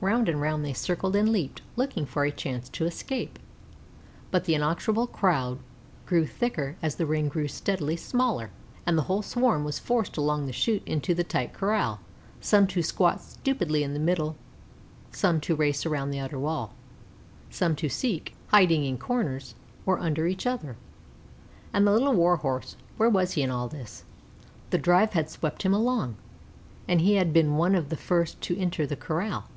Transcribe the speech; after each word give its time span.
Round 0.00 0.28
and 0.28 0.38
round 0.40 0.64
they 0.64 0.72
circled 0.74 1.16
and 1.16 1.30
leaped, 1.30 1.60
looking 1.76 2.04
for 2.04 2.24
a 2.24 2.30
chance 2.30 2.68
to 2.70 2.84
escape; 2.84 3.38
but 4.30 4.44
the 4.44 4.54
inexorable 4.54 5.06
crowd 5.06 5.58
grew 6.04 6.26
thicker 6.26 6.76
as 6.82 6.96
the 6.96 7.06
ring 7.06 7.28
grew 7.28 7.48
steadily 7.48 7.96
smaller, 7.96 8.50
and 8.86 8.96
the 8.98 9.02
whole 9.02 9.22
swarm 9.22 9.62
was 9.64 9.78
forced 9.78 10.18
along 10.18 10.44
the 10.44 10.52
chute 10.52 10.82
into 10.86 11.14
the 11.14 11.24
tight 11.24 11.52
corral, 11.54 12.00
some 12.40 12.66
to 12.68 12.82
squat 12.82 13.20
stupidly 13.22 13.82
in 13.82 13.92
the 13.94 14.00
middle, 14.00 14.36
some 15.10 15.38
to 15.40 15.54
race 15.56 15.84
round 15.86 16.12
the 16.12 16.18
outer 16.18 16.38
wall, 16.38 16.74
some 17.50 17.74
to 17.76 17.88
seek 17.90 18.34
hiding 18.48 18.84
in 18.84 18.98
corners 18.98 19.54
or 19.86 19.98
under 19.98 20.26
each 20.26 20.46
other. 20.46 20.76
And 21.72 21.86
the 21.86 21.92
Little 21.92 22.14
Warhorse 22.14 22.76
where 22.98 23.10
was 23.10 23.32
he 23.32 23.42
in 23.42 23.50
all 23.50 23.68
this? 23.68 24.04
The 24.70 24.78
drive 24.78 25.12
had 25.12 25.30
swept 25.30 25.62
him 25.62 25.72
along, 25.74 26.16
and 26.88 27.00
he 27.02 27.14
had 27.16 27.32
been 27.34 27.56
one 27.56 27.74
of 27.74 27.88
the 27.88 27.96
first 27.96 28.40
to 28.42 28.58
enter 28.58 28.86
the 28.86 28.96
corral. 28.96 29.48